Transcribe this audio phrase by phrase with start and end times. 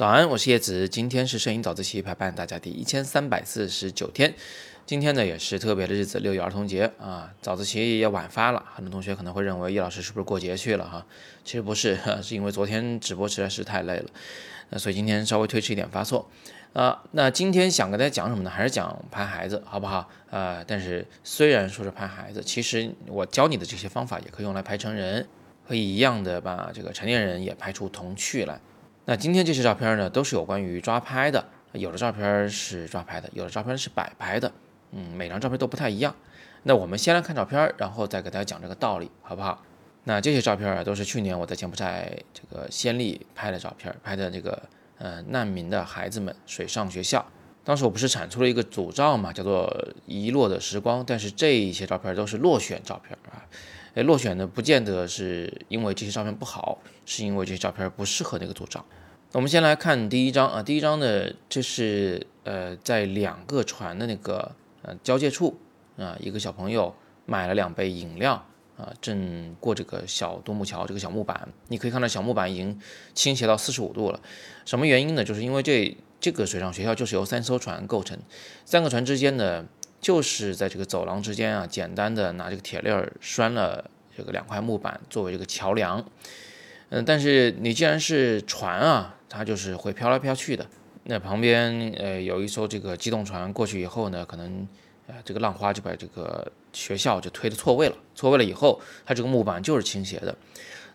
[0.00, 4.32] 早安，我是叶子，今天是摄影早自习陪伴大家第一千三百四十九天。
[4.86, 8.64] 今天呢也是特别的日子，六一儿童节啊，早自习也晚发了。
[8.74, 11.04] 很多同学可能会认为叶老师是不是过节去了哈？
[11.44, 14.08] 其实不是， 是因为昨天直播实在是太累了，
[14.70, 16.26] 那所以今天稍微推迟一点发错。
[16.72, 18.48] 啊，那今天想跟大家讲什么呢？
[18.48, 20.08] 还是讲拍孩子，好不好？
[20.30, 25.28] 呃，但是虽然说是拍孩子，其实我教你的这些方法也可以用来拍成人，
[25.68, 28.58] 可以一样的把这个成年人也拍出童趣来。
[29.10, 34.52] 那今天这些照片呢，都是有关于抓拍的，有的照片是抓拍的，有的照片是摆拍的，
[34.92, 36.14] 嗯，每张照片都不太一样。
[36.62, 39.64] 那我们先来看照片，然后再给大家讲这个道理，好不好？
[40.04, 44.62] 那这些照片啊，都是去年我在柬埔寨这个暹粒拍的照片，拍的这个
[44.98, 47.26] 呃难民的孩子们水上学校。
[47.64, 53.42] 当时我不是产出了一个组照嘛，叫做遗落的时光，但是这一些照片都是落选照片啊。
[53.94, 58.84] 诶，落选呢，不见得是因为这些照片不好，是因为这些照片不适合那个组照。
[59.32, 65.58] 那我们先来看第一张啊，第一张呢，这是呃在两个船的那个呃交界处
[65.96, 66.94] 啊，一个小朋友
[67.26, 72.80] 买了两杯饮料啊，正过这个小独木桥，这个小木板，你可以看到小木板已经
[73.12, 74.20] 倾斜到四十五度了。
[74.64, 75.24] 什么原因呢？
[75.24, 78.16] 就是因为这这个水上学校就是由三艘船构成，
[78.64, 79.66] 三个船之间呢。
[80.00, 83.84] 就是在这个走廊之间啊，简单的拿这个铁链拴了
[84.16, 86.04] 这个两块木板作为这个桥梁。
[86.88, 90.66] 嗯，但是你既然是船啊，它就是会飘来飘去的。
[91.04, 94.66] 那旁边呃有一艘这个机动船过去以后呢，可能
[95.06, 97.96] 呃这个浪花就把这个学校就推的错位了。
[98.14, 100.34] 错位了以后，它这个木板就是倾斜的。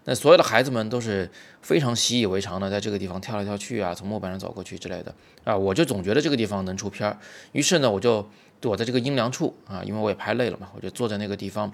[0.05, 1.29] 那所有的孩子们都是
[1.61, 5.57] 非常习以为常的，在这个地方跳来跳去啊，从木板上走过去之类的啊。
[5.57, 7.17] 我就总觉得这个地方能出片儿，
[7.51, 8.27] 于是呢，我就。
[8.61, 11.71] 躲在这个阴凉处啊，因为我也拍累了嘛，我就坐在那个地方，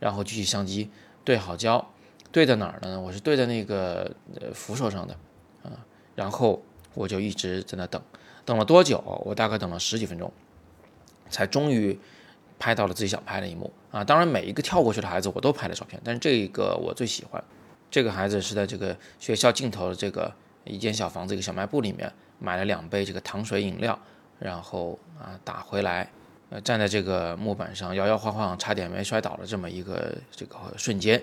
[0.00, 0.90] 然后举起相机
[1.24, 1.92] 对好焦，
[2.30, 3.00] 对在哪儿呢？
[3.00, 5.14] 我是对在那个呃扶手上的
[5.62, 5.70] 啊，
[6.14, 6.62] 然后
[6.94, 8.02] 我就一直在那等，
[8.44, 9.02] 等了多久？
[9.24, 10.30] 我大概等了十几分钟，
[11.30, 11.98] 才终于
[12.58, 14.04] 拍到了自己想拍的一幕啊。
[14.04, 17.42] 当然，每一个跳过去的孩子我都拍了照片，但是这个我最喜欢。
[17.90, 20.32] 这个孩子是在这个学校尽头的这个
[20.64, 23.98] 一间小房子、一个小卖部里面买了两杯这个糖水饮料。
[24.38, 26.06] 然后啊，打回来，
[26.50, 31.22] 呃，站在这个木板上摇摇晃晃，差点没摔倒的这么一个这个瞬间，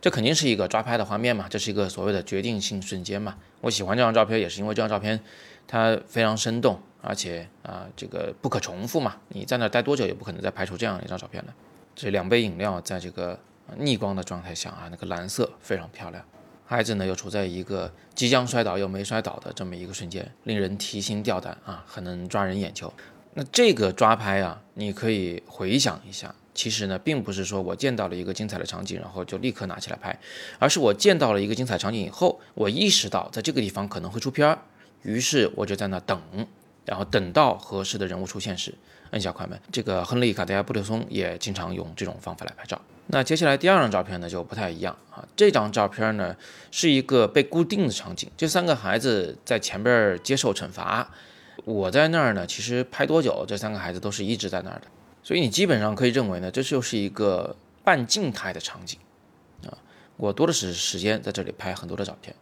[0.00, 3.36] 这肯定是一个抓拍的画面嘛，这是一个所谓的决定性瞬间嘛。
[3.60, 5.18] 我喜欢这张照片，也是因为这张照片
[5.66, 11.52] 它非常生动，而且啊，这个不可重复嘛，你在那待多久也不可能再拍出这样一张照片了。
[11.96, 13.36] 这两杯饮料在这个
[13.78, 16.24] 逆光的状态下啊，那个蓝色非常漂亮。
[16.64, 22.92] 孩子呢又处在一个即将摔倒又没摔倒的这么一个瞬间，令人提心吊胆啊，很能抓人眼球。
[23.34, 30.18] 那这个抓拍啊，你可以回想一下，其实呢，并不是说我见到了一个精彩的场景，然后就立刻拿起来拍，
[30.58, 34.58] 而是我见到了一个精彩场景以后，我意识到在这个地方可能会出片儿，
[35.02, 36.20] 于是我就在那等，
[36.84, 38.74] 然后等到合适的人物出现时，
[39.10, 39.58] 按下快门。
[39.70, 42.80] 这个亨利·卡迪亚·布列松也经常用这种方法来拍照。
[43.08, 46.34] 那接下来第二张照片呢就不太一样啊，这张照片呢
[46.70, 51.10] 是一个被固定的场景，这三个孩子在前边接受惩罚，
[51.64, 54.86] 我在那儿呢，其实拍多久，这三个孩子都是一直在那儿的，
[55.22, 58.98] 所以你基本上可以认为呢，这就是一个半静态的场景
[59.66, 59.76] 啊，
[60.16, 62.34] 我多的是时间在这里拍很多的照片，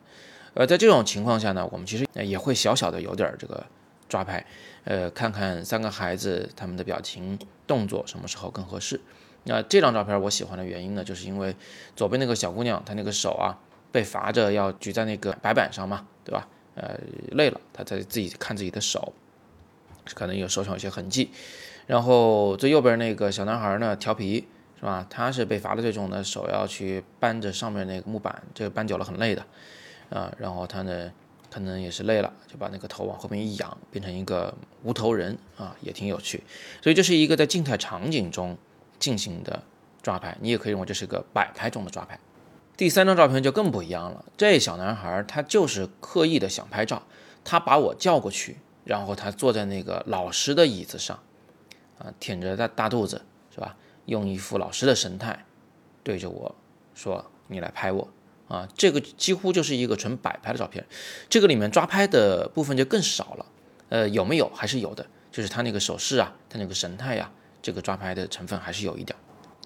[0.52, 3.64] 呃，在这种情况下呢，我们其实也会小小的有点这个
[4.10, 4.44] 抓拍，
[4.84, 9.00] 呃，看看三个孩子他们的表情动作什么时候更合适。
[9.44, 11.56] 那这张照片我喜欢的原因呢，就是因为
[11.96, 13.56] 左边那个小姑娘，她那个手啊
[13.90, 16.46] 被罚着要举在那个白板上嘛，对吧？
[16.74, 16.98] 呃，
[17.32, 19.14] 累了，她在自己看自己的手，
[20.14, 21.30] 可能有手上有些痕迹。
[21.86, 24.46] 然后最右边那个小男孩呢，调皮
[24.78, 25.06] 是吧？
[25.10, 29.44] 他是被罚的最重的，手要去搬着上面那个木板，这个搬久了很累的
[30.10, 30.32] 啊。
[30.38, 31.10] 然后他呢，
[31.50, 36.42] 可能也是累了，就把那个头往后面一仰，变成一个无头人啊，也挺有趣。
[36.80, 38.56] 所以这是一个在静态场景中。
[39.00, 39.62] 进行的
[40.02, 42.20] 抓拍，你也可以认为这是个摆拍中的抓拍。
[42.76, 47.02] 第三张照片就更不一样了，这小男孩他就是刻意的想拍照，
[47.42, 51.18] 他把我叫过去，然后他坐在那个老师的椅子上，
[51.98, 53.24] 啊，挺着大大肚子，
[53.54, 53.74] 是吧？
[54.04, 55.46] 用一副老师的神态
[56.02, 56.54] 对着我
[56.94, 58.06] 说：“你来拍我。”
[58.50, 60.84] 啊，这个几乎就是一个纯摆拍的照片，
[61.30, 63.46] 这个里面抓拍的部分就更少了。
[63.88, 64.50] 呃，有没有？
[64.52, 67.32] 还是有的，就是他那个手势啊，他那个神态呀。
[67.62, 69.14] 这个抓拍的成分还是有一点。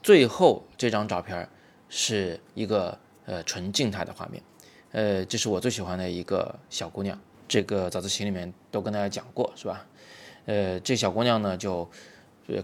[0.03, 1.49] 最后这张照片
[1.89, 4.43] 是一个呃纯静态的画面，
[4.91, 7.17] 呃，这是我最喜欢的一个小姑娘。
[7.47, 9.87] 这个早自习里面都跟大家讲过，是吧？
[10.47, 11.89] 呃，这小姑娘呢就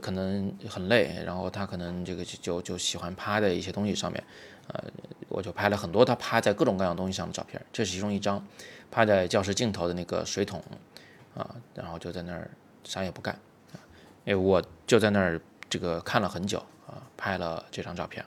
[0.02, 4.24] 可能很累，然后她可能这个就就喜欢趴在一些东西上面
[4.72, 4.84] 呃，
[5.28, 8.44] 我就拍了很多他趴在各种各样东西上的照片，这是其中一张，
[8.90, 10.62] 趴在教室尽头的那个水桶，
[11.34, 12.50] 啊，然后就在那儿
[12.84, 13.34] 啥也不干，
[13.72, 13.78] 啊，
[14.26, 18.24] 哎，我就在那儿这个看了很久啊，拍了这张照片。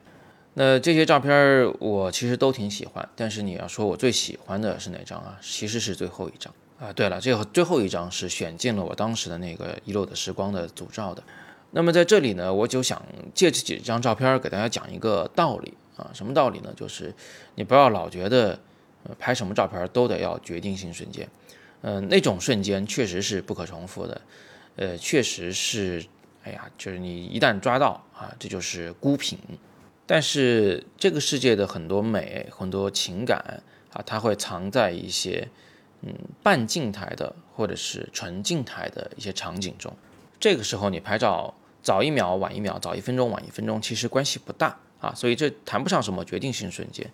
[0.55, 5.37] 那这些照片我其实都挺喜欢，但是你要说我最喜欢的是哪张啊？
[5.41, 6.93] 其实是最后一张啊。
[6.93, 11.23] 对了，这最后一张是选进了我当时的那个遗漏的时光的组照的。
[11.71, 13.01] 那么在这里呢，我就想
[13.33, 16.73] 借这几张照片给大家讲一个道理啊，什么道理呢？
[16.75, 17.13] 就是
[17.55, 18.59] 你不要老觉得
[19.19, 21.27] 拍什么照片都得要决定性瞬间，
[21.81, 24.21] 嗯，那种瞬间确实是不可重复的，
[24.75, 26.03] 呃，确实是，
[26.43, 29.37] 哎呀，就是你一旦抓到啊，这就是孤品。
[30.05, 33.61] 但是这个世界的很多美、很多情感
[33.91, 35.47] 啊，它会藏在一些
[36.01, 39.95] 嗯半静态的或者是纯静态的一些场景中。
[40.39, 41.53] 这个时候你拍照。
[41.83, 47.05] 早一秒，晚一秒，早一分钟，晚一分钟，其实关系不大啊，所以这谈不上什么决定性瞬间。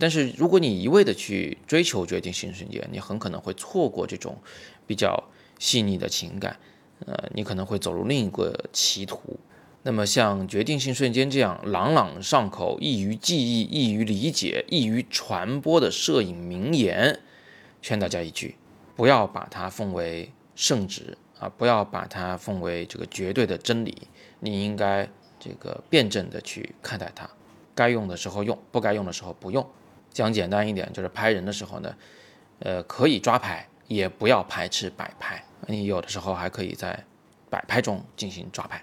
[0.00, 4.38] 但是如果你一味的去追求决定性瞬间，你很可能会错过这种
[4.86, 5.24] 比较
[5.58, 6.58] 细腻的情感，
[7.06, 9.38] 呃，你可能会走入另一个歧途。
[9.82, 17.20] 那么像决定性瞬间这样朗朗上口、易于记忆、易于理解、易于传播的摄影名言，
[17.82, 18.56] 劝大家一句：
[18.96, 21.18] 不要把它奉为圣旨。
[21.38, 24.08] 啊，不要把它奉为这个绝对的真理，
[24.40, 25.08] 你应该
[25.48, 27.28] 这个辩证的去看待它，
[27.74, 29.66] 该用的时候用，不该用的时候不用。
[30.10, 31.94] 讲简单一点，就是拍人的时候呢，
[32.58, 37.04] 呃，可以抓拍，也不要排斥摆拍，你有的时候还可以在
[37.48, 38.82] 摆拍中进行抓拍。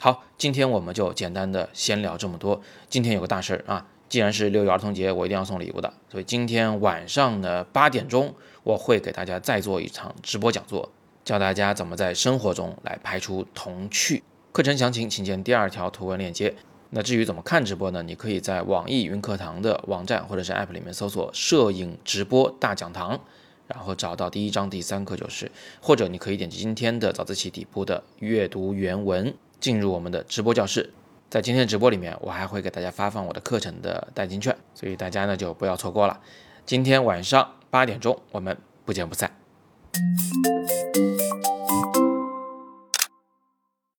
[0.00, 2.60] 好，今天我们就简单的先聊这么多。
[2.88, 8.34] 今天有个大事儿啊，既然是六一儿童节，我一定要送礼物的，所以今天晚上呢八点钟，
[8.64, 10.90] 我会给大家再做一场直播讲座。
[11.24, 14.24] 教大家怎么在生活中来拍出童趣。
[14.52, 16.54] 课程详情请见第二条图文链接。
[16.90, 18.02] 那至于怎么看直播呢？
[18.02, 23.18] 你可以在网易云课堂的网站或者是 App 里面搜索“摄影直播大讲堂”，
[23.66, 25.50] 然后找到第一章第三课就是。
[25.80, 30.92] 或者你可以点击今天的早自习底部的阅读原文，进入我们的直播教室。
[31.30, 36.20] 在今天的直播里面，我还会给大家发放我的课程的代金券，所以大家呢就不要错过了。
[36.66, 39.34] 今天晚上八点钟，我们不见不散。